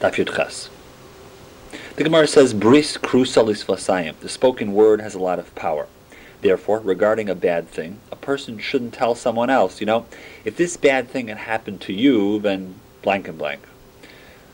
[0.00, 0.70] The
[1.96, 4.16] Gemara says, Bris krusalis vasayim.
[4.20, 5.88] The spoken word has a lot of power.
[6.40, 10.06] Therefore, regarding a bad thing, a person shouldn't tell someone else, you know,
[10.44, 13.62] if this bad thing had happened to you, then blank and blank.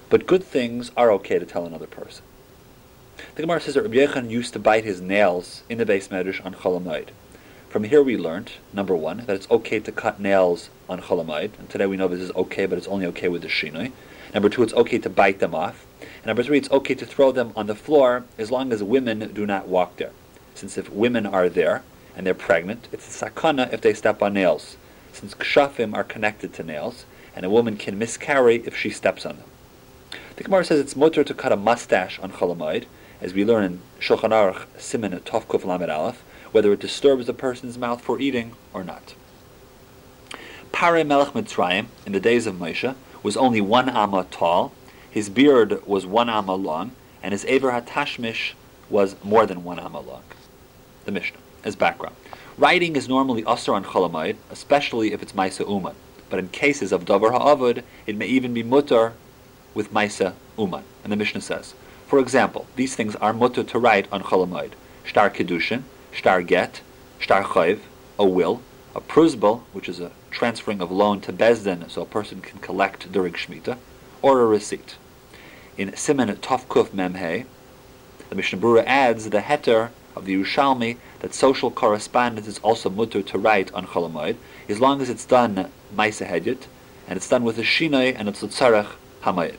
[0.08, 2.24] But good things are okay to tell another person.
[3.34, 6.42] The Gemara says that Rabbi Yechon used to bite his nails in the base medrash
[6.42, 7.08] on Cholamoid.
[7.68, 11.58] From here we learned, number one, that it's okay to cut nails on Cholamoid.
[11.58, 13.92] And today we know this is okay, but it's only okay with the Shinoi.
[14.34, 15.86] Number two, it's okay to bite them off.
[16.00, 19.32] And number three, it's okay to throw them on the floor as long as women
[19.32, 20.10] do not walk there.
[20.54, 21.84] Since if women are there
[22.16, 24.76] and they're pregnant, it's a sakana if they step on nails.
[25.12, 29.36] Since kshafim are connected to nails, and a woman can miscarry if she steps on
[29.36, 29.46] them.
[30.36, 32.86] The Gemara says it's mutter to cut a mustache on Cholamoid,
[33.20, 37.78] as we learn in Shulchan Aruch Siman Tovkuf Lamed Aleph, whether it disturbs the person's
[37.78, 39.14] mouth for eating or not.
[40.72, 42.94] Pare Melech Mitzrayim, in the days of Moshe,
[43.24, 44.72] was only one amma tall,
[45.10, 48.52] his beard was one amma long, and his Aver HaTashmish
[48.90, 50.22] was more than one amma long.
[51.06, 52.14] The Mishnah, as background.
[52.58, 55.94] Writing is normally usher on Cholamayid, especially if it's Maisa Uman.
[56.30, 59.14] But in cases of Davar Ha'avud, it may even be mutter
[59.72, 60.84] with Maisa Uman.
[61.02, 61.74] And the Mishnah says,
[62.06, 64.72] for example, these things are mutter to write on Cholamayid.
[65.02, 65.82] Shtar Kedushin,
[66.12, 66.82] Shtar Get,
[67.18, 67.80] Shtar Chayv,
[68.18, 68.60] a will,
[68.94, 73.10] a pruzbel, which is a transferring of loan to Bezdin so a person can collect
[73.10, 73.76] during Shemitah,
[74.22, 74.96] or a receipt.
[75.76, 77.46] In Siman Tofkuf Memhe,
[78.28, 83.22] the Mishnah Berurah adds the heter of the Yerushalmi that social correspondence is also mutter
[83.22, 84.36] to write on Cholamoid,
[84.68, 86.66] as long as it's done Maisa Hedyet,
[87.08, 89.58] and it's done with a Shinoi and a Tzarech Hamayid.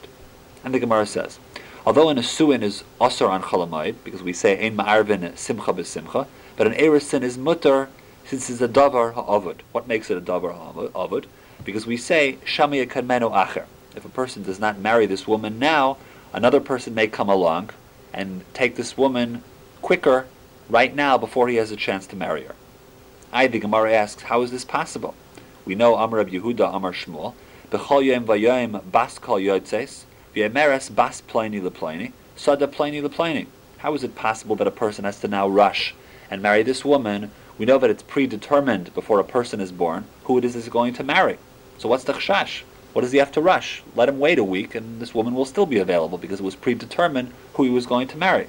[0.64, 1.40] And the Gemara says,
[1.86, 6.68] although an Asuin is Osir on Cholamoid, because we say Ein Ma'arvin Simcha B'Simcha, but
[6.68, 7.90] an Erisin is mutter
[8.26, 9.58] since it's a davar ha'avud.
[9.72, 11.26] What makes it a davar ha'avud?
[11.64, 13.66] Because we say shamiya kadmenu acher.
[13.96, 15.98] If a person does not marry this woman now,
[16.34, 17.70] another person may come along
[18.14, 19.44] and take this woman
[19.82, 20.26] quicker
[20.70, 22.56] right now before he has a chance to marry her.
[23.32, 25.14] I, the Gemara asks, how is this possible?
[25.66, 27.34] We know Amar Reb Yehuda, Amar Shmuel,
[27.72, 30.04] B'chol yom v'yoyim bas kol yotzes,
[30.36, 33.48] v'yemeres bas pleni lepleni, sada pleni lepleni.
[33.80, 35.94] How is it possible that a person has to now rush
[36.30, 40.38] and marry this woman we know that it's predetermined before a person is born who
[40.38, 41.38] it is is going to marry.
[41.78, 42.64] So what's the chashash?
[42.92, 43.84] What does he have to rush?
[43.96, 46.56] Let him wait a week, and this woman will still be available because it was
[46.56, 48.48] predetermined who he was going to marry.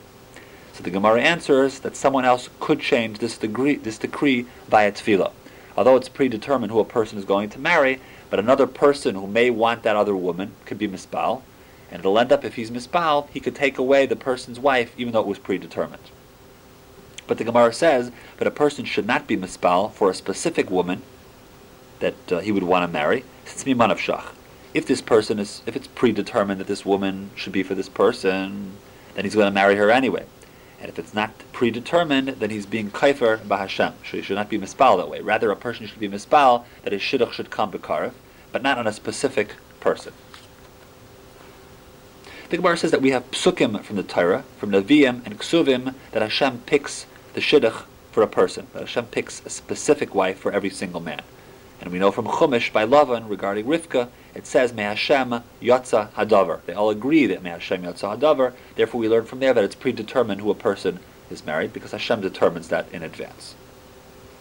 [0.72, 5.32] So the Gemara answers that someone else could change this decree, this decree via tefillah.
[5.76, 8.00] Although it's predetermined who a person is going to marry,
[8.30, 11.42] but another person who may want that other woman could be misbal,
[11.90, 15.12] and it'll end up if he's misbal, he could take away the person's wife even
[15.12, 16.02] though it was predetermined.
[17.26, 21.02] But the Gemara says that a person should not be mispal for a specific woman
[21.98, 24.26] that uh, he would want to marry, since miman of shach.
[24.74, 28.72] If this person is, if it's predetermined that this woman should be for this person,
[29.14, 30.26] then he's going to marry her anyway.
[30.80, 33.94] And if it's not predetermined, then he's being kaifer b'Hashem.
[34.08, 35.20] So he should not be mispal that way.
[35.20, 38.12] Rather, a person should be mispal that his shidduch should come b'karev,
[38.52, 40.12] but not on a specific person.
[42.50, 46.22] The Gemara says that we have psukim from the Torah, from Nevi'im and Ksuvim, that
[46.22, 48.66] Hashem picks the shidduch for a person.
[48.72, 51.20] That Hashem picks a specific wife for every single man.
[51.82, 56.64] And we know from Chumash by Lavan regarding Rivka, it says May Hashem Yotza Hadavar.
[56.64, 58.54] They all agree that May Hashem Yotza Hadavar.
[58.74, 60.98] Therefore, we learn from there that it's predetermined who a person
[61.30, 63.54] is married because Hashem determines that in advance.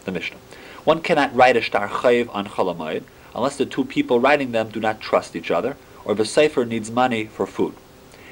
[0.06, 0.38] The Mishnah.
[0.84, 3.02] One cannot write a shtar chayiv on Cholamayid
[3.34, 6.90] unless the two people writing them do not trust each other, or the sefer needs
[6.90, 7.74] money for food.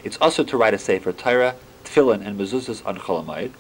[0.03, 3.51] It's also to write a sefer Torah, tefillin, and mezuzahs on Cholamayid,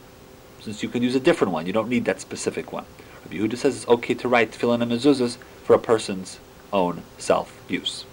[0.64, 1.66] since you can use a different one.
[1.66, 2.86] You don't need that specific one.
[3.24, 6.38] Rabbi Yehuda says it's okay to write tefillin and mezuzahs for a person's
[6.72, 8.06] own self-use.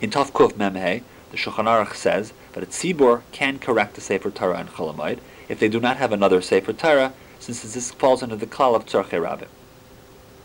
[0.00, 4.58] In Tov Memhe, the Shulchan Aruch says that a tzibur can correct the Sefer Torah
[4.58, 8.46] and Cholamayid if they do not have another Sefer Torah, since this falls under the
[8.46, 9.48] klal of Tzarchei Rabbim.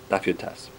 [0.09, 0.69] Daf Yud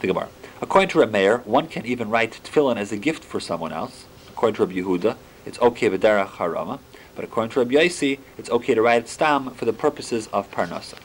[0.00, 0.28] The Gemara.
[0.62, 4.06] According to Meir, one can even write tefillin as a gift for someone else.
[4.28, 6.78] According to Rabbi Yehuda, it's okay v'derach harama.
[7.14, 10.98] But according to Rabbi Yaisi, it's okay to write stam for the purposes of parnasa.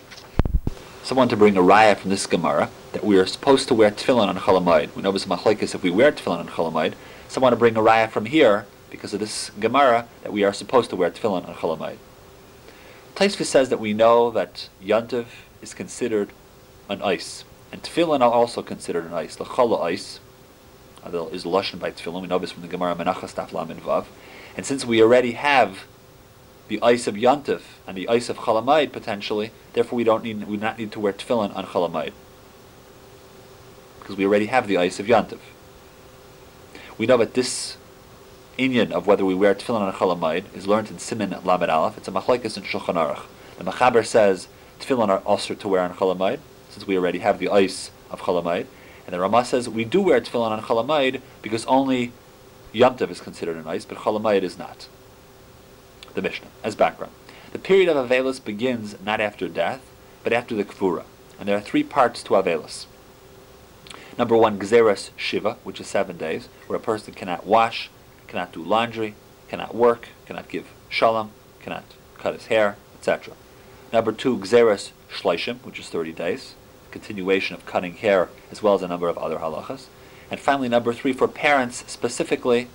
[1.04, 4.28] Someone to bring a raya from this Gemara that we are supposed to wear tefillin
[4.28, 4.96] on Cholamoid.
[4.96, 6.94] We know this machlekes if we wear tefillin on Cholamoid.
[7.28, 10.90] Someone to bring a raya from here because of this Gemara that we are supposed
[10.90, 11.98] to wear tefillin on Cholamoid.
[13.16, 15.26] Taisva says that we know that Yantiv
[15.62, 16.32] is considered
[16.90, 19.38] an ice, and tefillin are also considered an ice.
[19.38, 20.20] Lachala ice
[21.32, 22.22] is lashon by tefillin.
[22.22, 24.06] We know this from the Gemara Menachas Taf Vav.
[24.58, 25.86] And since we already have
[26.70, 30.56] the ice of Yantif and the ice of Chalamayid potentially, therefore we don't need we
[30.56, 32.14] not need to wear tefillin on Chalamayid.
[34.00, 35.40] Because we already have the ice of Yantif.
[36.98, 37.78] We know that this
[38.58, 41.98] inyan of whether we wear tefillin on Cholamayid is learned in Siman Lamed Aleph.
[41.98, 43.24] It's a machlekes in Shulchan Aruch.
[43.58, 44.48] The Mechaber says
[44.80, 46.40] tefillin are also to wear on Cholamayid,
[46.70, 48.68] since we already have the ice of Cholamayid.
[49.06, 52.12] And the Ramah says we do wear tefillin on Cholamayid because only
[52.72, 54.88] Yom is considered an ice, but Cholamayid is not.
[56.16, 57.14] The Mishnah, as background.
[57.52, 59.82] The period of Avelis begins not after death,
[60.24, 61.04] but after the Kvura.
[61.40, 62.86] And there are three parts to Avelis.
[64.18, 67.90] Number one, Gzeres Shiva, which is seven days, where a person cannot wash,
[68.28, 69.16] cannot do laundry,
[69.48, 71.86] cannot work, cannot give shalom, cannot
[72.18, 73.34] cut his hair, etc.
[73.94, 76.56] Number two, Gzeres Shleishim, which is 30 days,
[76.92, 79.86] continuation of cutting hair, as well as a number of other halachas.
[80.30, 82.68] And finally, number three, for parents specifically,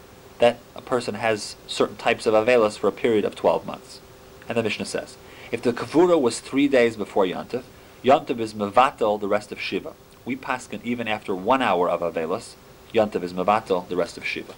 [0.45, 4.01] that a person has certain types of avelis for a period of 12 months.
[4.47, 5.17] And the Mishnah says,
[5.51, 7.63] if the kavura was three days before Yantiv,
[8.05, 9.95] Yantiv is mevatel the rest of Shiva.
[10.27, 12.57] We paskin even after one hour of avelis,
[12.93, 14.55] Yantiv is mevatel the rest of Shiva.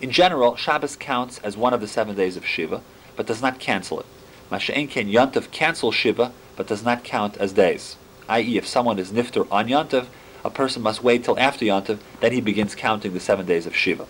[0.00, 2.82] In general, Shabbos counts as one of the seven days of Shiva,
[3.14, 4.06] but does not cancel it.
[4.50, 7.96] Masha'en ken Yantiv cancels Shiva, but does not count as days.
[8.28, 10.06] I.e., if someone is nifter on Yantiv,
[10.44, 13.76] a person must wait till after Yantiv, then he begins counting the seven days of
[13.76, 14.06] Shiva.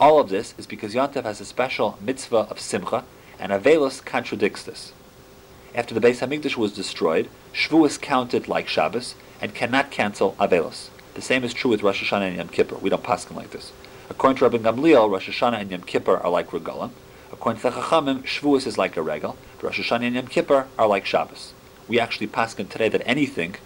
[0.00, 3.04] All of this is because Yantiv has a special mitzvah of Simcha,
[3.38, 4.94] and Avelis contradicts this.
[5.74, 10.88] After the Beis Hamikdash was destroyed, Shavuos counted like Shabbos and cannot cancel Avelis.
[11.12, 12.76] The same is true with Rosh Hashanah and Yom Kippur.
[12.76, 13.72] We don't paskin like this.
[14.08, 16.92] According to Rabbi Gamliel, Rosh Hashanah and Yom Kippur are like Regalim.
[17.30, 19.36] According to the Chachamim, Shavuos is like a regal.
[19.60, 21.52] Rosh Hashanah and Yom Kippur are like Shabbos.
[21.88, 23.56] We actually paskin today that anything,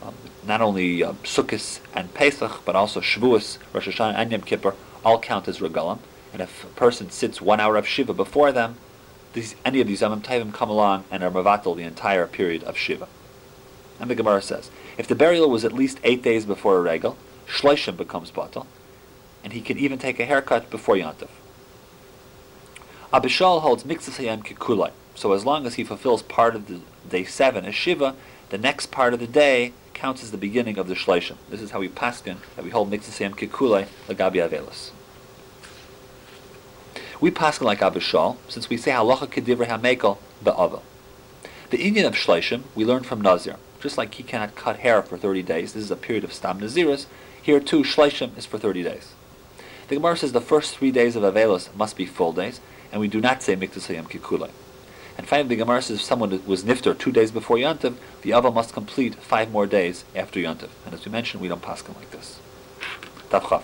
[0.00, 0.14] um,
[0.46, 5.18] not only uh, Sukkot and Pesach, but also Shavuos, Rosh Hashanah and Yom Kippur, all
[5.18, 5.98] count as regalim.
[6.32, 8.76] And if a person sits one hour of Shiva before them,
[9.32, 12.76] these, any of these Yamim Taivim come along and are Mavatal the entire period of
[12.76, 13.08] Shiva.
[13.98, 17.16] And the Gemara says, if the burial was at least eight days before a regal,
[17.46, 18.66] Shloishim becomes Batal,
[19.42, 21.28] and he can even take a haircut before Yantiv.
[23.12, 27.24] Abba Shaul holds Miksasayam Kikulai, so as long as he fulfills part of the day
[27.24, 28.14] seven as Shiva,
[28.50, 31.36] the next part of the day counts as the beginning of the Shleishim.
[31.50, 34.92] This is how we paskin that we hold Miksasayam Kikulai Lagabi Avelis.
[37.20, 40.80] We paskin like Abba Shaul, since we say halacha kedivra hamekel ba'ava.
[41.68, 43.56] The inyan of Shleishim we learn from Nazir.
[43.78, 46.60] Just like he cannot cut hair for 30 days, this is a period of Stam
[46.60, 47.04] Naziris,
[47.42, 49.12] here too Shleishim is for 30 days.
[49.88, 52.60] The Gemara says the first three days of Avelis must be full days,
[52.90, 54.50] and we do not say Miktasayam Kikulai.
[55.18, 58.50] And finally, the Gemara says if someone was nifter two days before Yantiv, the Ava
[58.50, 60.70] must complete five more days after Yantiv.
[60.84, 62.38] And as we mentioned, we don't pass them like this.
[63.30, 63.62] Tavchaf.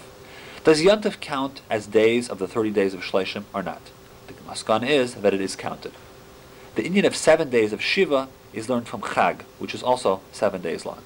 [0.65, 3.83] Does Yantiv count as days of the 30 days of Shleishim or not?
[4.27, 5.93] The Maskan is that it is counted.
[6.75, 10.61] The inyan of seven days of Shiva is learned from Chag, which is also seven
[10.63, 10.99] days long.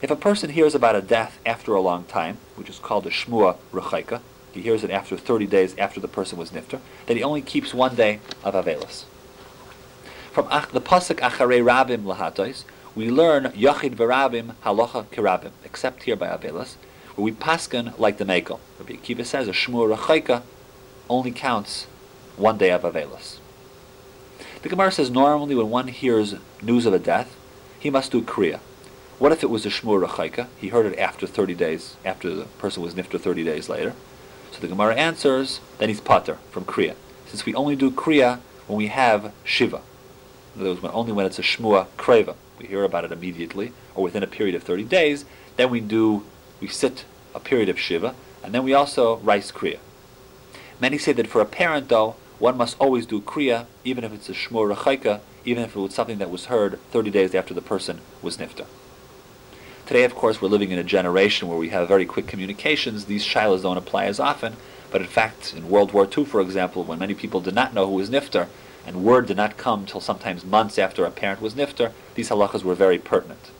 [0.00, 3.10] If a person hears about a death after a long time, which is called a
[3.10, 4.20] Shmua Rechaika,
[4.52, 7.72] he hears it after 30 days after the person was nifter, then he only keeps
[7.72, 9.04] one day of Avelis.
[10.32, 12.64] From the Pasuk Acharei Rabim Lahatos,
[12.94, 16.76] we learn Yachid Verabim Halacha Kirabim, except here by Avelis,
[17.14, 18.58] where we paskin like the Mekel.
[18.78, 20.40] Rabbi Akiva says a Shmua Rechaika
[21.10, 21.86] only counts
[22.38, 23.40] one day of Avelis.
[24.62, 27.36] The Gemara says normally when one hears news of a death,
[27.78, 28.60] he must do Kriya.
[29.18, 30.46] What if it was a Shmua Rechaika?
[30.56, 33.92] He heard it after 30 days, after the person was nifter 30 days later.
[34.52, 36.94] So the Gemara answers, then he's pater from Kriya.
[37.26, 39.82] Since we only do Kriya when we have Shiva.
[40.54, 42.34] In other words, only when it's a Shmua Kreva.
[42.58, 45.24] We hear about it immediately, or within a period of 30 days,
[45.56, 46.24] then we do,
[46.60, 47.04] we sit
[47.34, 49.78] a period of Shiva, and then we also rice Kriya.
[50.80, 54.28] Many say that for a parent, though, one must always do Kriya, even if it's
[54.28, 57.62] a Shmua Rechaika, even if it was something that was heard 30 days after the
[57.62, 58.66] person was Nifta.
[59.86, 63.06] Today, of course, we're living in a generation where we have very quick communications.
[63.06, 64.56] These shilas don't apply as often,
[64.90, 67.86] but in fact, in World War II, for example, when many people did not know
[67.86, 68.46] who was Nifter,
[68.86, 72.64] and word did not come till sometimes months after a parent was Nifter, these halachas
[72.64, 73.50] were very pertinent.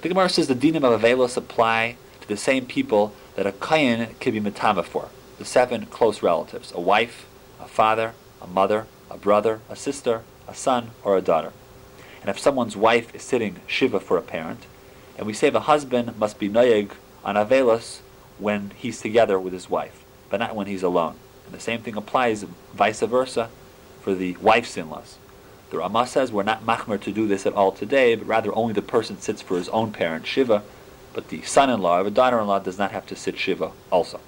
[0.00, 4.18] The Gemara says the dinim of Avelos apply to the same people that a kayin
[4.20, 5.08] can be metama for,
[5.38, 7.26] the seven close relatives, a wife,
[7.60, 11.52] a father, a mother, a brother, a sister, a son, or a daughter.
[12.20, 14.66] And if someone's wife is sitting shiva for a parent,
[15.16, 16.92] and we say the husband must be noyeg
[17.24, 18.00] on avelos
[18.38, 21.16] when he's together with his wife, but not when he's alone.
[21.46, 22.42] And the same thing applies
[22.74, 23.48] vice versa
[24.06, 25.18] for the wife's in-laws.
[25.70, 28.72] The Ramah says we're not machmer to do this at all today, but rather only
[28.72, 30.62] the person sits for his own parent, Shiva,
[31.12, 34.20] but the son-in-law or daughter-in-law does not have to sit Shiva also.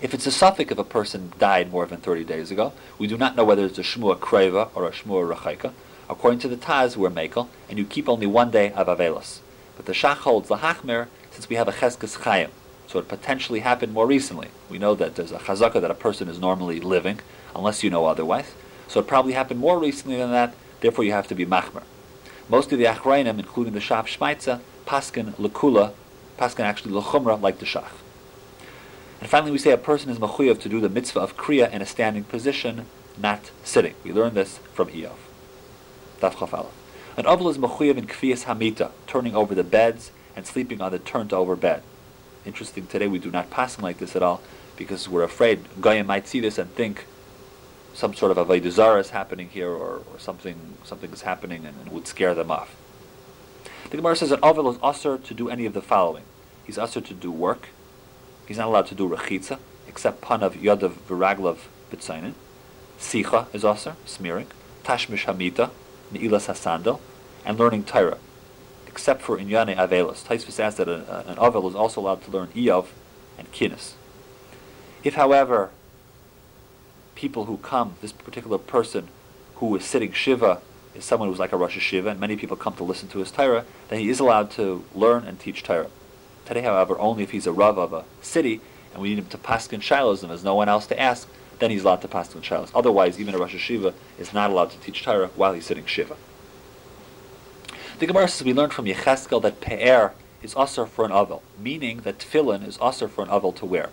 [0.00, 3.16] If it's a suffix if a person died more than 30 days ago, we do
[3.16, 5.72] not know whether it's a Shmua Kreva or a Shmua Rechaika.
[6.10, 9.38] According to the Taz, we're Mekel, and you keep only one day of Avelos.
[9.76, 12.50] But the Shach holds the Hachmer, since we have a Cheskes Chayim.
[12.88, 14.48] So it potentially happened more recently.
[14.68, 17.20] We know that there's a chazaka that a person is normally living,
[17.54, 18.52] unless you know otherwise.
[18.88, 21.82] So it probably happened more recently than that, therefore you have to be machmer.
[22.48, 25.92] Most of the achrayim, including the Shev Shmaitsa, paskin lekula,
[26.38, 27.88] paskin actually lechumra, like the Shach.
[29.20, 31.80] And finally we say a person is mechuyev to do the mitzvah of kriya in
[31.80, 33.94] a standing position, not sitting.
[34.02, 35.16] We learn this from Iyov.
[36.20, 36.52] Daf Chaf
[37.16, 40.98] An oval is mechuyev in kfiyas hamita, turning over the beds and sleeping on the
[40.98, 41.82] turned over bed.
[42.44, 44.42] Interesting, today we do not pass like this at all
[44.76, 47.06] because we're afraid Goyim might see this and think
[47.94, 51.76] some sort of a Vaidazara is happening here or, or something something is happening and,
[51.80, 52.74] and would scare them off.
[53.90, 56.24] The Gemara says that Ovel is usher to do any of the following.
[56.64, 57.68] He's usher to do work.
[58.46, 61.58] He's not allowed to do rechitza, except panav yodav viraglav
[61.90, 62.34] bitzainin.
[62.98, 64.46] Sicha is usher, smearing.
[64.84, 65.70] Tashmish hamita,
[66.12, 67.00] ne'ilas hasandal,
[67.44, 68.18] and learning Torah
[68.92, 70.22] except for Inyane Avelos.
[70.22, 72.88] Taisvis says that a, an Avel is also allowed to learn Iyov
[73.38, 73.94] and Kinnis.
[75.02, 75.70] If, however,
[77.22, 79.06] people who come, this particular person
[79.56, 80.60] who is sitting Shiva
[80.92, 83.30] is someone who's like a Rosh Shiva, and many people come to listen to his
[83.30, 85.86] Torah, then he is allowed to learn and teach Torah.
[86.46, 88.60] Today, however, only if he's a Rav of a city,
[88.92, 91.28] and we need him to paskin shilos, and there's no one else to ask,
[91.60, 92.72] then he's allowed to paskin shilos.
[92.74, 96.16] Otherwise, even a Rosh Shiva is not allowed to teach Torah while he's sitting Shiva.
[98.00, 100.12] The Gemara says we learned from Yecheskel that pe'er
[100.42, 103.90] is usher for an avel, meaning that tefillin is usher for an avel to wear.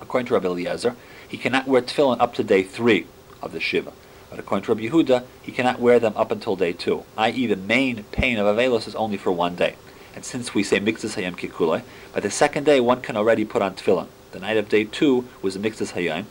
[0.00, 0.96] According to Rabbi Eliezer,
[1.28, 3.06] he cannot wear tefillin up to day three
[3.42, 3.92] of the shiva.
[4.30, 7.46] But according to Rabbi Yehuda, he cannot wear them up until day two, i.e.
[7.46, 9.76] the main pain of avelos is only for one day.
[10.14, 13.62] And since we say mixes hayam kikulei, by the second day one can already put
[13.62, 14.08] on tefillin.
[14.32, 16.24] The night of day two was a mixes hayam,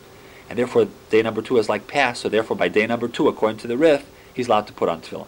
[0.49, 3.59] and therefore day number two is like past, so therefore by day number two, according
[3.59, 5.27] to the Rif, he's allowed to put on tefillin.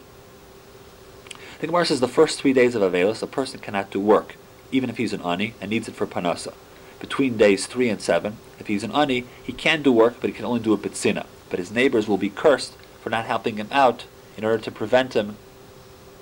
[1.60, 4.36] The Gemara says the first three days of Avelis, a person cannot do work,
[4.70, 6.52] even if he's an ani and needs it for panasa.
[7.00, 10.34] Between days three and seven, if he's an ani, he can do work, but he
[10.34, 11.26] can only do a bitsina.
[11.48, 14.04] But his neighbors will be cursed for not helping him out
[14.36, 15.36] in order to prevent him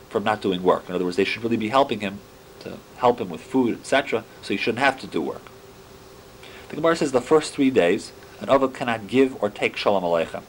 [0.08, 0.88] from not doing work.
[0.88, 2.20] In other words, they should really be helping him
[2.60, 5.42] to help him with food, etc., so he shouldn't have to do work.
[6.68, 10.42] The Gemara says the first three days, an Ovid cannot give or take Shalom Aleichem.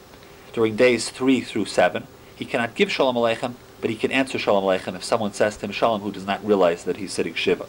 [0.54, 4.64] During days three through seven, he cannot give Shalom Aleichem, but he can answer Shalom
[4.64, 7.66] Aleichem if someone says to him Shalom who does not realize that he's sitting Shiva.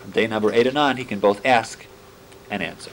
[0.00, 1.86] From day number 8 and on, he can both ask
[2.52, 2.92] and answer.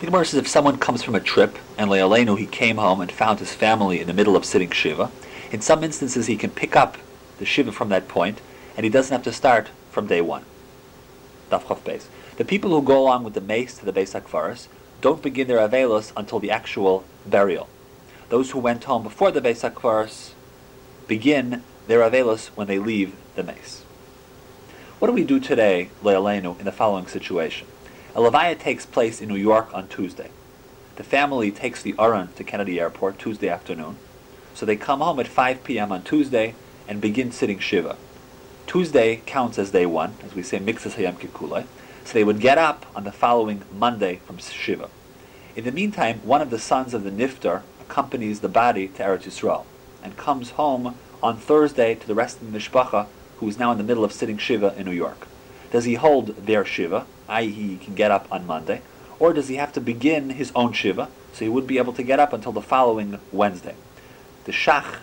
[0.00, 3.10] The Gemara says if someone comes from a trip, and Le'alenu he came home and
[3.10, 5.10] found his family in the middle of sitting Shiva,
[5.50, 6.98] in some instances he can pick up
[7.38, 8.40] the Shiva from that point,
[8.76, 10.44] and he doesn't have to start from day 1.
[11.50, 12.08] Daf base.
[12.36, 14.68] The people who go along with the mace to the Beis HaKvaris
[15.00, 17.68] don't begin their Avelos until the actual burial.
[18.28, 20.32] Those who went home before the Beis HaKvaris
[21.06, 23.82] begin their avelos when they leave the mace.
[24.98, 27.68] What do we do today, Le'alenu, in the following situation?
[28.16, 30.30] A levaya takes place in New York on Tuesday.
[30.96, 33.94] The family takes the Aron to Kennedy Airport Tuesday afternoon,
[34.54, 35.92] so they come home at 5 p.m.
[35.92, 36.56] on Tuesday
[36.88, 37.96] and begin sitting Shiva.
[38.66, 41.66] Tuesday counts as day one, as we say Mixas Hayam Kikule,
[42.04, 44.90] so they would get up on the following Monday from Shiva.
[45.54, 49.28] In the meantime, one of the sons of the Niftar accompanies the body to Eretz
[49.28, 49.64] Yisrael
[50.02, 53.06] and comes home on Thursday to the rest of the mishpacha,
[53.38, 55.26] who is now in the middle of sitting shiva in New York.
[55.70, 58.82] Does he hold their shiva, i.e., he can get up on Monday,
[59.18, 62.02] or does he have to begin his own shiva, so he wouldn't be able to
[62.02, 63.74] get up until the following Wednesday?
[64.44, 65.00] The shach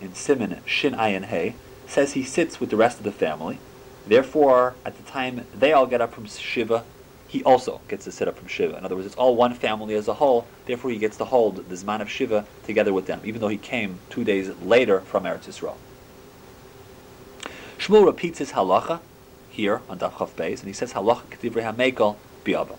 [0.00, 1.54] in Simon Shin Ayin He
[1.86, 3.58] says he sits with the rest of the family.
[4.06, 6.84] Therefore, at the time they all get up from shiva,
[7.26, 8.78] he also gets to sit up from Shiva.
[8.78, 11.68] In other words, it's all one family as a whole, therefore he gets to hold
[11.68, 15.24] the Zman of Shiva together with them, even though he came two days later from
[15.24, 15.74] Eretz Yisrael.
[17.78, 19.00] Shmuel repeats his halacha
[19.50, 22.76] here on Daf Chav Beis, and he says halacha k'divrei hamekel bi'aba.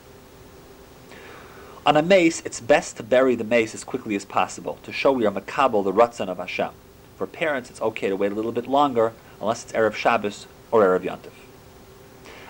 [1.86, 5.12] On a mace, it's best to bury the mace as quickly as possible to show
[5.12, 6.72] we are makabel the ratzon of Hashem.
[7.16, 10.82] For parents, it's okay to wait a little bit longer, unless it's erev Shabbos or
[10.82, 11.32] erev Yantif.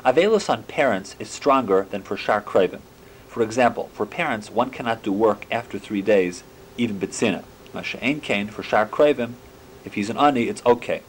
[0.05, 2.81] Avelus on parents is stronger than for Shar Krevim.
[3.27, 6.43] For example, for parents, one cannot do work after three days,
[6.77, 7.43] even Bitsina.
[7.73, 9.33] Masha Ein Kain, for Shar Krevim,
[9.83, 11.01] if he's an Ani, it's okay.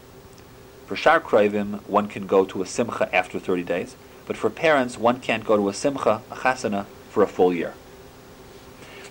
[0.87, 4.97] For Shar Krevim, one can go to a Simcha after 30 days, but for parents,
[4.97, 7.75] one can't go to a Simcha, a Chasana, for a full year.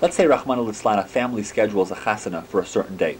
[0.02, 3.20] Let's say Rahman al a family schedules a Chasana for a certain date,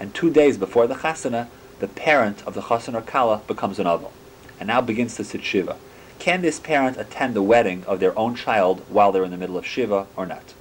[0.00, 1.46] and two days before the Chasana,
[1.78, 4.10] the parent of the Chasana Kala becomes an Aval,
[4.58, 5.76] and now begins to sit Shiva.
[6.18, 9.56] Can this parent attend the wedding of their own child while they're in the middle
[9.56, 10.54] of Shiva or not?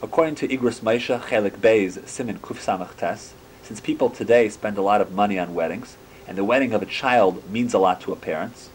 [0.00, 4.82] According to Igros Moshe Chelik Bey's Simin Kuf Samach Tes, since people today spend a
[4.82, 5.98] lot of money on weddings,
[6.28, 8.68] and the wedding of a child means a lot to a parent.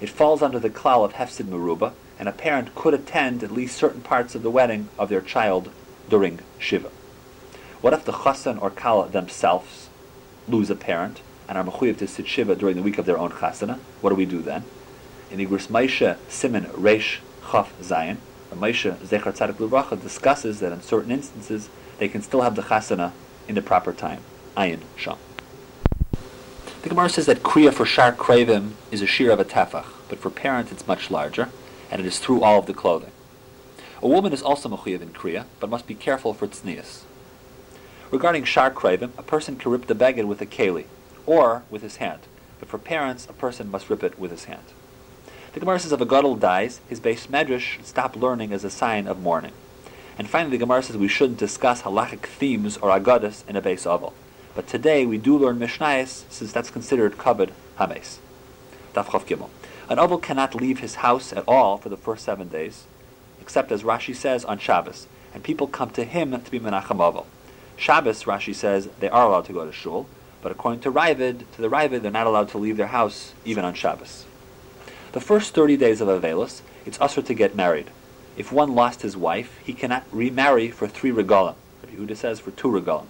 [0.00, 3.76] It falls under the klal of hefsid meruba, and a parent could attend at least
[3.76, 5.70] certain parts of the wedding of their child
[6.08, 6.90] during shiva.
[7.82, 9.88] What if the chassan or kala themselves
[10.48, 13.30] lose a parent and are mechuyev to sit shiva during the week of their own
[13.30, 13.78] chasana?
[14.00, 14.64] What do we do then?
[15.30, 17.18] In Igros Moshe Simon Reish
[17.50, 18.16] Chaf Zayin,
[18.50, 22.62] the Maisha Zechar Tzadik Luracha discusses that in certain instances they can still have the
[22.62, 23.12] chasana
[23.48, 24.20] in the proper time.
[24.56, 25.16] Ayin Sham.
[26.82, 30.18] The Gemara says that Kriya for Shar Kravim is a shear of a tefach, but
[30.18, 31.48] for parents it's much larger,
[31.92, 33.12] and it is through all of the clothing.
[34.02, 37.02] A woman is also mechuyev in Kriya, but must be careful for tznius.
[38.10, 40.86] Regarding Shar Kravim, a person can rip the beged with a keli,
[41.24, 42.22] or with his hand,
[42.58, 44.72] but for parents, a person must rip it with his hand.
[45.52, 48.70] The Gemara says if a gadol dies, his base medrash should stop learning as a
[48.70, 49.52] sign of mourning.
[50.18, 53.86] And finally, the Gemara says we shouldn't discuss halachic themes or agadas in a base
[53.86, 54.14] oval.
[54.54, 58.18] But today we do learn Mishnayos, since that's considered kabed hames.
[58.94, 59.48] Daf Gimel.
[59.88, 62.84] An oval cannot leave his house at all for the first seven days,
[63.40, 67.26] except as Rashi says on Shabbos, and people come to him to be menachem oval.
[67.76, 70.06] Shabbos, Rashi says, they are allowed to go to shul,
[70.42, 73.64] but according to Ravid, to the Ravid, they're not allowed to leave their house even
[73.64, 74.26] on Shabbos.
[75.12, 77.90] The first 30 days of Avelis, it's usher to get married.
[78.36, 81.54] If one lost his wife, he cannot remarry for three regalim.
[81.86, 83.06] Yehuda says for two regalim.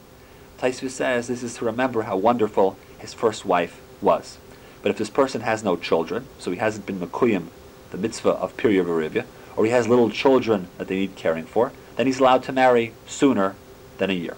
[0.62, 4.38] Taisva says this is to remember how wonderful his first wife was.
[4.80, 7.48] But if this person has no children, so he hasn't been makuyim,
[7.90, 9.24] the mitzvah of Pirya Varivya,
[9.56, 12.94] or he has little children that they need caring for, then he's allowed to marry
[13.08, 13.56] sooner
[13.98, 14.36] than a year.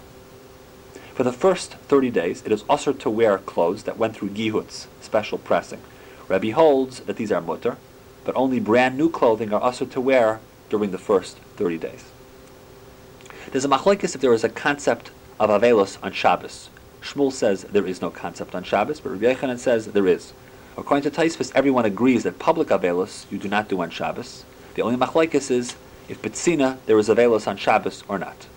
[1.13, 4.87] For the first 30 days, it is also to wear clothes that went through gihuts,
[5.01, 5.81] special pressing.
[6.27, 7.77] Rabbi holds that these are mutter,
[8.23, 10.39] but only brand new clothing are also to wear
[10.69, 12.05] during the first 30 days.
[13.51, 16.69] There's a machlekes if there is a concept of Avelos on Shabbos.
[17.01, 20.33] Shmuel says there is no concept on Shabbos, but Rabbi Yochanan says there is.
[20.77, 24.43] According to Taisvis, everyone agrees that public Avelos you do not do on Shabbos.
[24.75, 25.75] The only machlekes is
[26.09, 28.47] if Betsina there is Avelos on Shabbos or not.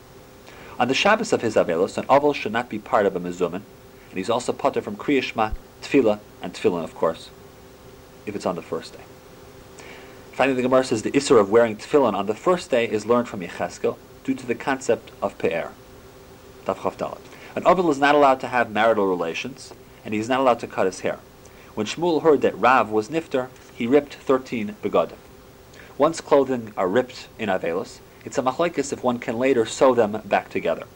[0.78, 3.62] On the Shabbos of his Avelos, an Avel should not be part of a Mezumin,
[4.10, 7.30] and he's also potter from Kriyashma, Tefillah, and Tefillin, of course,
[8.26, 9.04] if it's on the first day.
[10.32, 13.28] Finally, the Gemara says the Isser of wearing Tefillin on the first day is learned
[13.28, 15.72] from Yecheskel due to the concept of Pe'er.
[16.68, 19.72] An Ovel is not allowed to have marital relations,
[20.04, 21.18] and he is not allowed to cut his hair.
[21.74, 25.16] When Shmuel heard that Rav was Nifter, he ripped 13 begodim.
[25.96, 30.20] Once clothing are ripped in Avelis, it's a machlekes if one can later sew them
[30.24, 30.86] back together.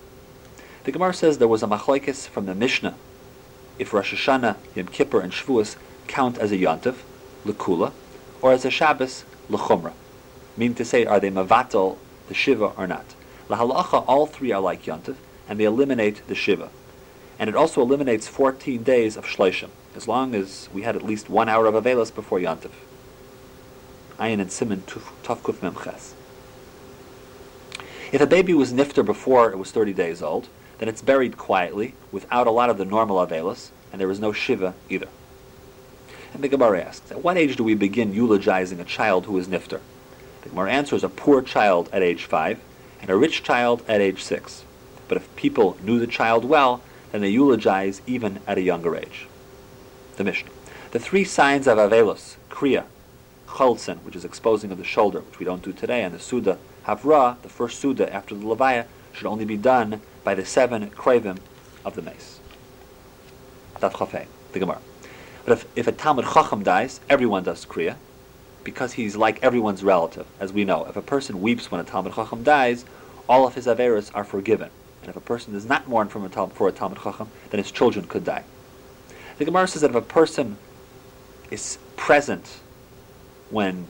[0.84, 2.94] The Gemara says there was a machlekes from the Mishnah
[3.78, 6.96] if Rosh Hashanah, Yom Kippur, and Shavuos count as a yontif,
[7.44, 7.92] lekula,
[8.40, 9.92] or as a Shabbos, lechumra.
[10.56, 11.96] Meaning to say, are they mavatal,
[12.28, 13.14] the shiva, or not?
[13.48, 15.16] Lahalacha, all three are like yontif,
[15.48, 16.70] and they eliminate the Shiva.
[17.38, 21.28] And it also eliminates 14 days of Shleishim, as long as we had at least
[21.28, 22.70] one hour of Avelis before Yantiv.
[24.18, 26.12] Ayin and Simon Tavkuf Memches.
[28.12, 31.94] If a baby was nifter before it was 30 days old, then it's buried quietly,
[32.10, 35.08] without a lot of the normal Avelis, and there is no Shiva either.
[36.34, 39.48] And the Gemara asks, at what age do we begin eulogizing a child who is
[39.48, 39.80] nifter?
[40.42, 42.60] The Gemara answers a poor child at age 5,
[43.00, 44.64] and a rich child at age 6.
[45.12, 49.26] But if people knew the child well, then they eulogize even at a younger age.
[50.16, 50.48] The Mishnah.
[50.92, 52.84] The three signs of Avelos, Kriya,
[53.46, 56.56] Cholzen, which is exposing of the shoulder, which we don't do today, and the Suda,
[56.86, 61.36] Havra, the first Suda after the Levaya, should only be done by the seven Kravim
[61.84, 62.40] of the mace.
[63.80, 64.80] That Chafei, the Gemara.
[65.44, 67.96] But if, if a Talmud Chacham dies, everyone does Kriya,
[68.64, 70.26] because he's like everyone's relative.
[70.40, 72.86] As we know, if a person weeps when a Talmud Chacham dies,
[73.28, 74.70] all of his Averos are forgiven.
[75.02, 77.70] And if a person does not mourn from a for a Talmud Chacham, then his
[77.70, 78.44] children could die.
[79.38, 80.56] The Gemara says that if a person
[81.50, 82.60] is present
[83.50, 83.86] when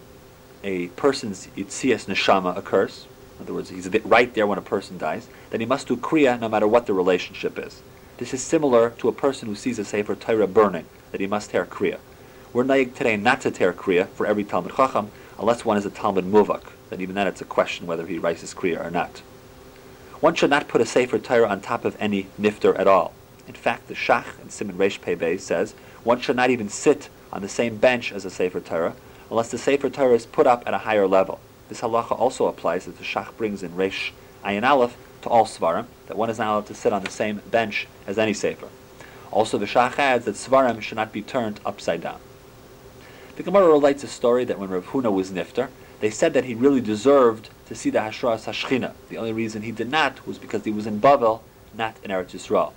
[0.64, 3.06] a person's Yitzias Neshama occurs,
[3.38, 6.40] in other words, he's right there when a person dies, then he must do Kriya
[6.40, 7.82] no matter what the relationship is.
[8.16, 11.50] This is similar to a person who sees a Sefer Torah burning, that he must
[11.50, 11.98] tear Kriya.
[12.52, 15.90] We're naig today not to tear Kriya for every Talmud Chacham, unless one is a
[15.90, 16.62] Talmud Muvak.
[16.90, 19.22] Then even then it's a question whether he writes his Kriya or not.
[20.22, 23.12] One should not put a Sefer Torah on top of any nifter at all.
[23.48, 25.72] In fact, the Shach in Simon Reish Pei says
[26.04, 28.94] one should not even sit on the same bench as a Sefer Torah
[29.30, 31.40] unless the Sefer Torah is put up at a higher level.
[31.68, 34.12] This halacha also applies as the Shach brings in Reish
[34.44, 37.42] Ayin Aleph to all Svarim, that one is not allowed to sit on the same
[37.50, 38.68] bench as any Sefer.
[39.32, 42.20] Also, the Shach adds that Svarim should not be turned upside down.
[43.34, 45.68] The Gemara relates a story that when Rav Huna was nifter,
[46.02, 48.92] they said that he really deserved to see the Hashras Hashchina.
[49.08, 52.32] The only reason he did not was because he was in Bavel, not in Eretz
[52.32, 52.72] Yisrael.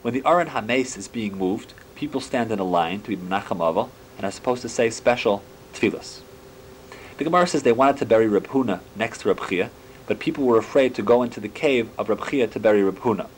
[0.00, 3.58] When the Aron Hames is being moved, people stand in a line to be Menachem
[3.58, 5.42] Avel, and are supposed to say special
[5.74, 6.22] tefillas.
[7.18, 9.68] The Gemara says they wanted to bury Reb Huna next to Reb Chia,
[10.06, 13.00] but people were afraid to go into the cave of Reb Chia to bury Reb
[13.00, 13.28] Huna.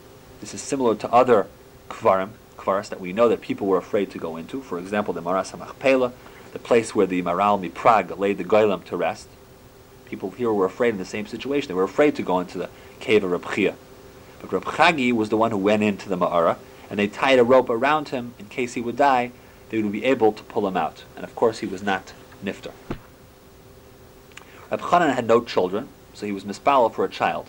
[0.41, 1.49] This is similar to other
[1.91, 4.63] kvarim, kvaras that we know that people were afraid to go into.
[4.63, 6.13] For example, the Mearas HaMachpelah,
[6.53, 9.29] the place where the Maharal MiPrag laid the Goylam to rest.
[10.05, 11.69] People here were afraid in the same situation.
[11.69, 12.69] They were afraid to go into the
[13.01, 13.75] cave of Reb Chia.
[14.41, 16.59] But Reb Chagi was the one who went into the Ma'ara,
[16.91, 19.33] and they tied a rope around him in case he would die.
[19.71, 21.05] They would be able to pull him out.
[21.17, 22.13] And of course, he was not
[22.45, 22.73] nifter.
[24.71, 27.49] Reb Chanan had no children, so he was mispal for a child.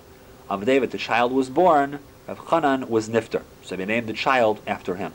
[0.49, 4.07] On the day that the child was born, Reb Chanan was nifter, so they named
[4.07, 5.11] the child after him.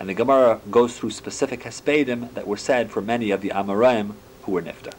[0.00, 4.14] And the Gemara goes through specific hespedim that were said for many of the Amoraim
[4.42, 4.94] who were nifter.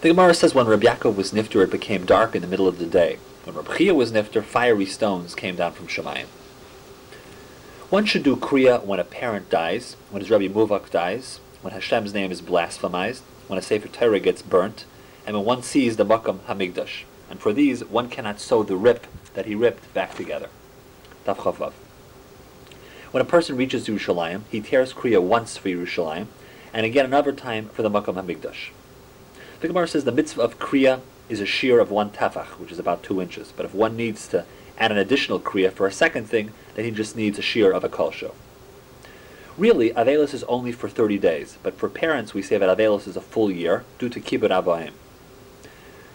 [0.00, 2.78] The Gemara says when Rabbi Yaakov was nifter, it became dark in the middle of
[2.78, 3.18] the day.
[3.44, 6.26] When Rabbi Chia was nifter, fiery stones came down from Shemayim.
[7.90, 12.14] One should do kriya when a parent dies, when his Rabbi Muvak dies, when Hashem's
[12.14, 14.86] name is blasphemized, when a Sefer Torah gets burnt,
[15.26, 17.04] and when one sees the Makam Hamigdash.
[17.28, 20.48] And for these, one cannot sew the rip that he ripped back together.
[23.14, 26.26] When a person reaches Yerushalayim, he tears Kriya once for Yerushalayim,
[26.72, 28.70] and again another time for the Makam Hamigdash.
[29.60, 32.80] The Gemara says the mitzvah of Kriya is a shear of one tefach, which is
[32.80, 33.52] about two inches.
[33.56, 34.44] But if one needs to
[34.78, 37.84] add an additional Kriya for a second thing, then he just needs a shear of
[37.84, 38.34] a kolsho.
[39.56, 43.16] Really, Avelis is only for 30 days, but for parents we say that Avelis is
[43.16, 44.90] a full year due to Kibbut Abayim.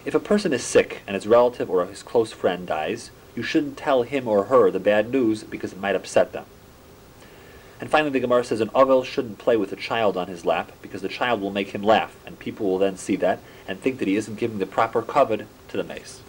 [0.04, 3.78] If a person is sick and his relative or his close friend dies, you shouldn't
[3.78, 6.44] tell him or her the bad news because it might upset them.
[7.80, 10.74] And finally, the Gemara says an Avel shouldn't play with a child on his lap
[10.82, 14.00] because the child will make him laugh, and people will then see that and think
[14.00, 16.22] that he isn't giving the proper covet to the mace.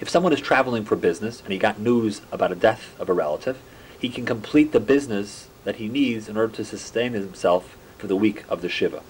[0.00, 3.12] If someone is traveling for business and he got news about a death of a
[3.12, 3.58] relative,
[3.98, 8.16] he can complete the business that he needs in order to sustain himself for the
[8.16, 9.02] week of the Shiva.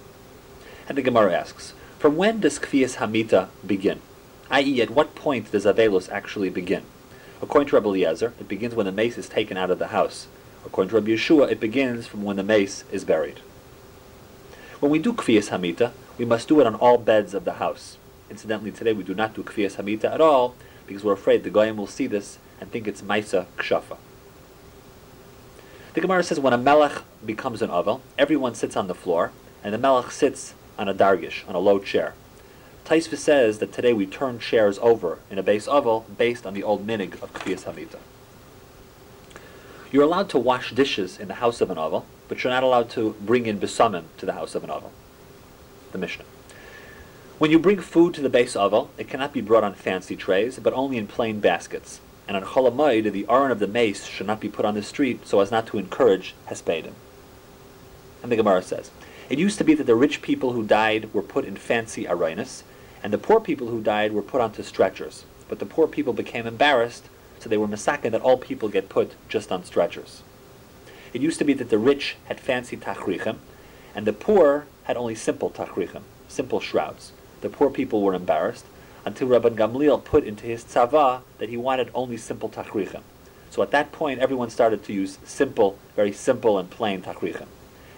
[0.89, 4.01] And the Gemara asks, from when does Kvias Hamita begin?
[4.51, 6.85] I.e., at what point does Avelos actually begin?
[7.41, 10.27] According to Rabbi Eliezer, it begins when the mace is taken out of the house.
[10.67, 13.41] According to Rabbi Yehoshua, it begins from when the mace is buried.
[14.81, 17.97] When we do Kvias Hamita, we must do it on all beds of the house.
[18.29, 21.77] Incidentally, today we do not do Kvias Hamita at all because we're afraid the Goyim
[21.77, 23.97] will see this and think it's Maisa Kshafa.
[25.95, 29.73] The Gemara says when a melech becomes an avel, everyone sits on the floor, and
[29.73, 32.15] the melech sits on a dargish, on a low chair.
[32.89, 36.63] Taisva says that today we turn chairs over in a base avel based on the
[36.63, 37.99] old minig of Kfiyas Hamita.
[39.93, 42.89] You're allowed to wash dishes in the house of an avel, but you're not allowed
[42.93, 44.91] to bring in besamim to the house of an avel.
[45.93, 46.25] The Mishnah.
[47.37, 50.59] When you bring food to the base avel, it cannot be brought on fancy trays,
[50.59, 54.41] but only in plain baskets and on Cholamoid, the aron of the mace should not
[54.41, 56.95] be put on the street so as not to encourage Hespedim.
[58.23, 58.91] And the Gemara says,
[59.29, 62.65] It used to be that the rich people who died were put in fancy arenas,
[63.03, 65.25] and the poor people who died were put onto stretchers.
[65.49, 67.09] But the poor people became embarrassed,
[67.39, 70.23] so they were masakin that all people get put just on stretchers.
[71.13, 73.39] It used to be that the rich had fancy tachrichem,
[73.95, 77.13] and the poor had only simple tachrichem, simple shrouds.
[77.41, 78.67] The poor people were embarrassed,
[79.05, 83.03] until Rabban Gamliel put into his tzava that he wanted only simple tachrichem.
[83.51, 87.47] So at that point, everyone started to use simple, very simple and plain tachrichem.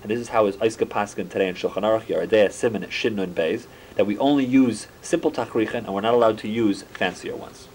[0.02, 2.90] And this is how is Aiska Paskin today in Shulchan Aruch, Yoreh Deah Simon at
[2.90, 7.36] Shinnun Beis, that we only use simple tachrichem and we're not allowed to use fancier
[7.36, 7.68] ones.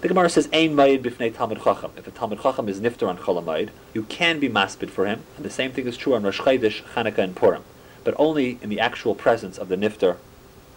[0.00, 3.18] The Gemara says, "Ein mayid b'fnei Talmud Chacham." If a Talmud Chacham is nifter on
[3.18, 6.40] Cholamayid, you can be maspid for him, and the same thing is true on Rosh
[6.40, 7.62] Chodesh, Chanukah, and Purim,
[8.02, 10.16] but only in the actual presence of the nifter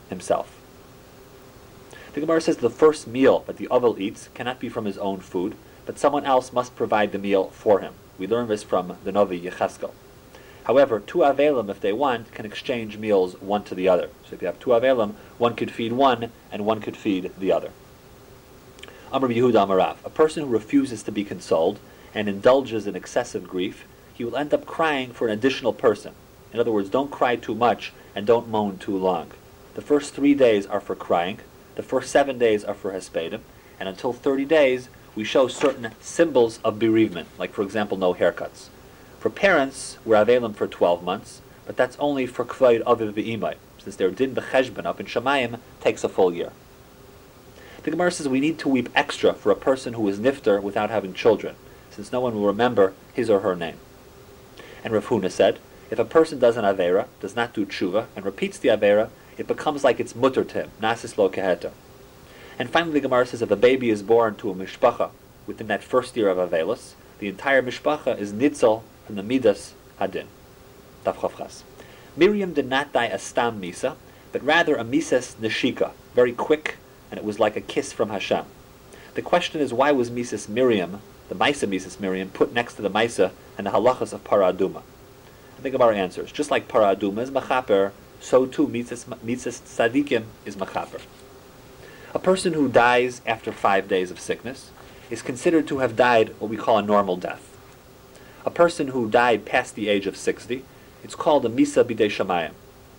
[0.10, 0.56] himself.
[2.14, 5.20] The Gemara says the first meal that the Avel eats cannot be from his own
[5.20, 5.56] food,
[5.86, 7.94] but someone else must provide the meal for him.
[8.20, 9.92] We learn this from the Novi Yecheskel.
[10.66, 14.10] However, two Avelim, if they want, can exchange meals one to the other.
[14.26, 17.52] So if you have two Avelim, one could feed one and one could feed the
[17.52, 17.72] other.
[19.12, 21.80] Amr Yehuda Amarav, a person who refuses to be consoled
[22.14, 26.14] and indulges in excessive grief, he will end up crying for an additional person.
[26.54, 29.32] In other words, don't cry too much and don't moan too long.
[29.74, 31.40] The first three days are for crying,
[31.76, 33.40] the first seven days are for Hespedim,
[33.80, 38.68] and until 30 days, we show certain symbols of bereavement, like, for example, no haircuts.
[39.22, 43.96] For parents, we're Avelim for 12 months, but that's only for Kvaid Aviv Be'imai, since
[43.96, 46.52] their din b'cheshbon up in Shemayim takes a full year.
[47.84, 50.90] The Gemara says we need to weep extra for a person who is nifter without
[50.90, 51.54] having children,
[51.92, 53.78] since no one will remember his or her name.
[54.84, 55.60] And Rav Huna said,
[55.92, 59.46] if a person does an Avera, does not do tshuva, and repeats the Avera, it
[59.46, 61.70] becomes like it's mutter to him, nasis lo keheta.
[62.58, 65.12] And finally, the Gemara says if a baby is born to a mishpacha
[65.46, 68.82] within that first year of Avelis, The entire mishpacha is nitzel
[69.12, 70.28] from the midas hadin.
[71.04, 71.64] Tafchavchas.
[72.16, 73.98] Miriam did not die a stam misa,
[74.32, 76.78] but rather a misas neshika, very quick,
[77.10, 78.46] and it was like a kiss from Hashem.
[79.16, 82.90] The question is, why was Mises Miriam, the Maisa Mises Miriam, put next to the
[82.90, 84.82] Misa and the halachas of Paraduma?
[85.58, 86.32] I think of our answers.
[86.32, 91.02] Just like Paraduma is machaper, so too Mises Tzadikim is machaper.
[92.14, 94.72] A person who dies after five days of sickness
[95.10, 97.51] is considered to have died what we call a normal death.
[98.44, 100.64] A person who died past the age of 60,
[101.04, 102.54] it's called a Misa Bidei Shamayim.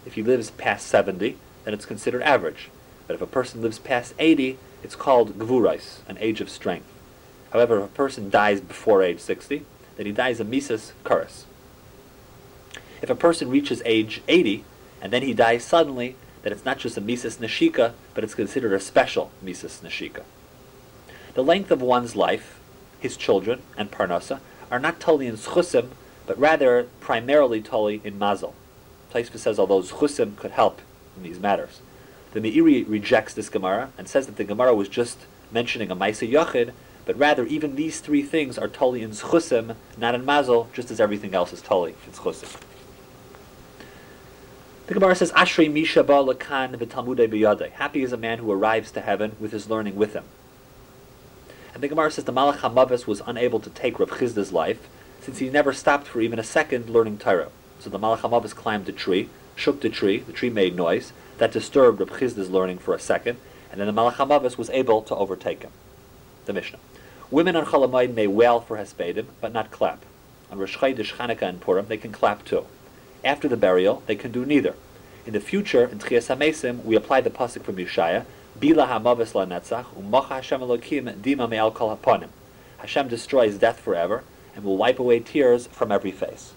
[0.06, 2.70] If he lives past 70, then it's considered average.
[3.06, 6.86] But if a person lives past 80, it's called Gvurais, an age of strength.
[7.52, 9.64] However, if a person dies before age 60,
[9.96, 11.44] then he dies a Mises Kuris.
[13.00, 14.64] If a person reaches age 80,
[15.00, 18.72] and then he dies suddenly, then it's not just a Mises Nashika, but it's considered
[18.72, 20.22] a special Mises Nashika.
[21.34, 22.60] The length of one's life,
[23.00, 24.40] his children, and Parnasa
[24.72, 25.90] are not totally in Schusim,
[26.26, 28.54] but rather primarily totally in Mazel.
[29.12, 30.80] Taisva says although Schusim could help
[31.16, 31.80] in these matters.
[32.32, 36.28] The Meiri rejects this Gemara and says that the Gemara was just mentioning a Maisa
[36.28, 36.72] Yachid,
[37.04, 40.98] but rather even these three things are totally in Schusim, not in Mazel, just as
[40.98, 42.58] everything else is totally in Schusim.
[44.86, 47.72] The Gemara says, Ashrei Misha ba lakan v'talmudei b'yadei.
[47.72, 50.24] Happy is a man who arrives to heaven with his learning with him.
[51.74, 54.88] And the Gemara says the Malach HaMavis was unable to take Rav Chisda's life,
[55.20, 57.50] since he never stopped for even a second learning Torah.
[57.78, 61.52] So the Malach HaMavis climbed a tree, shook the tree, the tree made noise, that
[61.52, 63.38] disturbed Rav Chisda's learning for a second,
[63.70, 65.70] and then the Malach HaMavis was able to overtake him.
[66.44, 66.78] The Mishnah.
[67.30, 70.04] Women on Cholamayid may wail for Hespedim, but not clap.
[70.50, 72.66] On Rosh Chodesh, Chanukah, and Purim, they can clap too.
[73.24, 74.74] After the burial, they can do neither.
[75.24, 78.26] In the future, in Tchias HaMesim, we apply the pasuk from Yeshaya,
[78.58, 82.28] Bila HaMavis LaNetzach, U'mocha Hashem Elokim Dima Me'al Kol HaPonim.
[82.78, 86.52] Hashem destroys death forever, and will wipe away tears from every face.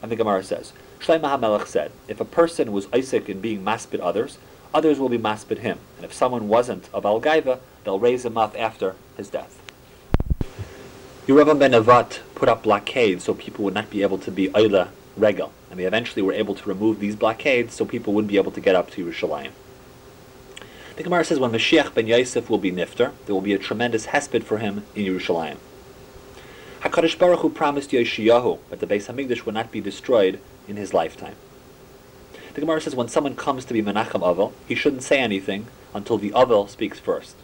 [0.00, 4.00] And the Gemara says, Shlomo HaMelech said, if a person was Isaac in being maspid
[4.00, 4.38] others,
[4.72, 5.78] others will be maspid him.
[5.96, 9.60] And if someone wasn't of Al-Gaiva, they'll raise him up after his death.
[11.26, 14.88] Yeravam ben Nevat put up blockades so people would not be able to be Eila
[15.16, 15.52] Regal.
[15.70, 18.60] And they eventually were able to remove these blockades so people wouldn't be able to
[18.60, 19.50] get up to Yerushalayim.
[20.98, 24.06] The Gemara says when Mashiach ben Yosef will be nifter, there will be a tremendous
[24.06, 25.58] hesped for him in Yerushalayim.
[26.80, 30.92] HaKadosh Baruch Hu promised Yoshiyahu that the Beis Hamikdash would not be destroyed in his
[30.92, 31.36] lifetime.
[32.54, 36.18] The Gemara says when someone comes to be Menachem Avel, he shouldn't say anything until
[36.18, 37.36] the Avel speaks first.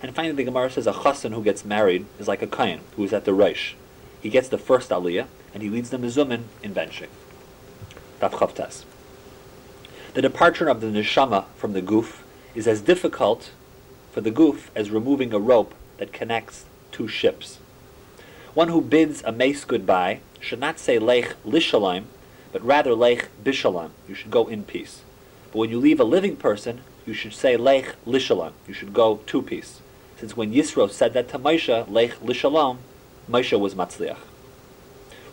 [0.00, 3.02] And finally, the Gemara says a chassan who gets married is like a kain who
[3.02, 3.74] is at the Rosh.
[4.20, 7.08] He gets the first aliyah, and he leads the mezumin in benching.
[8.20, 8.84] Daf.
[10.14, 12.22] The departure of the neshama from the goof
[12.56, 13.50] is as difficult
[14.12, 17.58] for the goof as removing a rope that connects two ships.
[18.54, 22.04] One who bids a mace goodbye should not say lech lishalim,
[22.52, 23.90] but rather lech bishalim.
[24.08, 25.02] You should go in peace.
[25.52, 28.52] But when you leave a living person, you should say lech lishalim.
[28.66, 29.82] You should go two peace.
[30.18, 32.78] Since when Yisro said that to Moshe, lech lishalom,
[33.30, 34.16] Moshe was matzliach.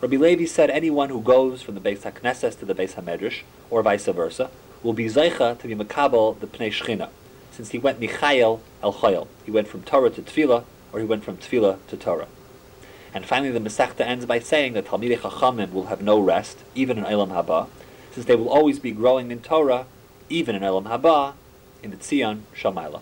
[0.02, 3.82] Rabbi Levi said anyone who goes from the Beis HaKnesses to the Beis HaMedrash, or
[3.82, 4.50] vice versa,
[4.84, 7.08] will be Zeicha to be Makabal the Pnei Shechina,
[7.50, 9.26] since he went Mechayil El Chayil.
[9.44, 12.28] He went from Torah to Tefillah, or he went from Tefillah to Torah.
[13.14, 16.98] And finally, the Masechta ends by saying that Talmidei Chachamim will have no rest, even
[16.98, 17.68] in Elam Haba,
[18.12, 19.86] since they will always be growing in Torah,
[20.28, 21.32] even in Elam Haba,
[21.82, 23.00] in the Tzion Shamayla.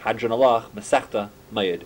[0.00, 1.82] Hadran Alach, Masechta, Mayid.